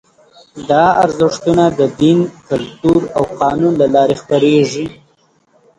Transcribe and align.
دا 0.69 0.83
ارزښتونه 1.03 1.63
د 1.79 1.81
دین، 2.01 2.19
کلتور 2.49 3.01
او 3.17 3.23
قانون 3.41 3.73
له 3.81 3.87
لارې 3.95 4.15
خپرېږي. 4.21 4.85